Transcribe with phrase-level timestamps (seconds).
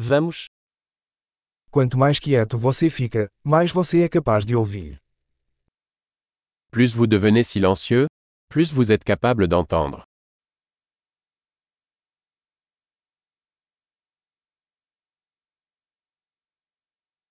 [0.00, 0.46] Vamos.
[1.72, 5.00] Quanto mais quieto você fica, mais você é capaz de ouvir.
[6.70, 8.06] Plus vous devenez silencieux,
[8.48, 10.04] plus vous êtes capable d'entendre.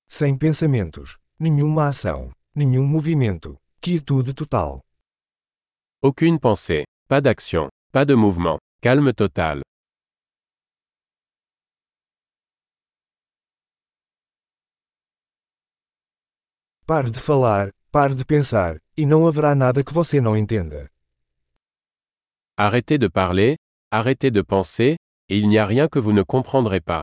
[0.09, 4.81] Sem pensamentos, nenhuma ação, nenhum movimento, quietude total.
[6.01, 9.61] Aucune pensée, pas d'action, pas de mouvement, calme total.
[16.89, 20.89] Pare de falar, pare de pensar, e não haverá nada que você não entenda.
[22.57, 23.57] Arrêtez de parler,
[23.91, 24.95] arrêtez de penser,
[25.27, 27.01] et il n'y a rien que vous ne comprendrez pas.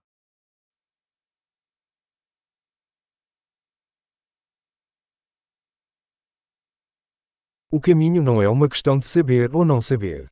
[7.70, 10.30] O caminho não é uma questão de saber ou não saber.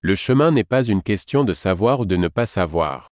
[0.00, 3.11] Le chemin n'est pas une question de savoir ou de ne pas savoir.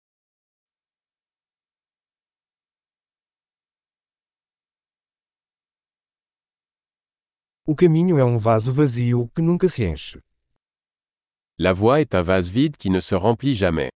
[7.72, 10.20] O caminho é um vaso vazio que nunca se enche.
[11.56, 13.92] La voie est un vase vide qui ne se remplit jamais.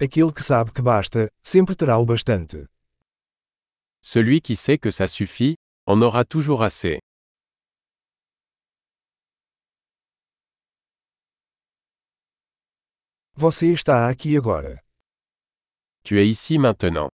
[0.00, 2.66] Aquele que sabe que basta, sempre terá o bastante.
[4.02, 5.54] Celui qui sait que ça suffit,
[5.86, 6.98] en aura toujours assez.
[13.36, 14.82] Você está aqui agora.
[16.02, 17.08] Tu es ici maintenant.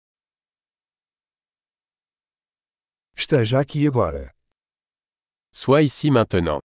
[3.20, 4.32] Esteja aqui agora.
[5.52, 6.62] Sois ici maintenant.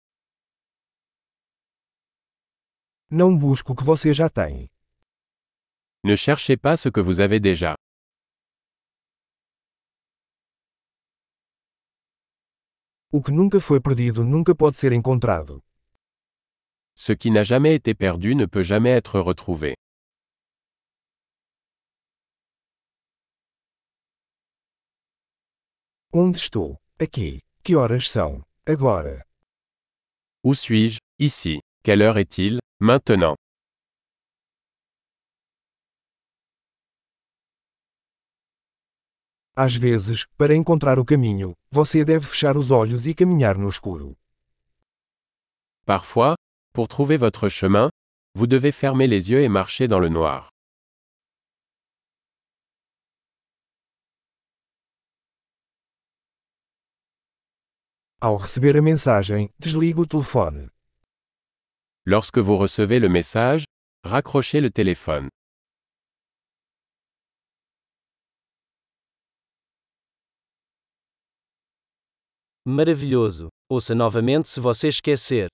[3.11, 4.71] Não busque o que você já tem.
[6.05, 7.75] Ne cherchez pas ce que vous avez déjà.
[13.11, 15.61] O que nunca foi perdido nunca pode ser encontrado.
[16.95, 19.75] Ce qui n'a jamais été perdu ne peut jamais être retrouvé.
[26.19, 26.79] Onde estou?
[26.99, 27.43] Aqui.
[27.63, 28.43] Que horas são?
[28.67, 29.23] Agora.
[30.43, 31.61] Où suis-je Ici.
[31.85, 33.35] Quelle heure est-il Maintenant.
[39.55, 44.17] Às vezes, para encontrar o caminho, você deve fechar os olhos e caminhar no escuro.
[45.85, 46.35] Parfois,
[46.73, 47.91] pour trouver votre chemin,
[48.35, 50.49] vous devez fermer les yeux et marcher dans le noir.
[58.19, 60.71] Ao receber a mensagem, desligue o telefone.
[62.07, 63.65] Lorsque vous recevez le message,
[64.07, 65.29] raccrochez le téléphone.
[72.65, 73.49] Maravilhoso.
[73.71, 75.49] Ouça novamente se você esquecer.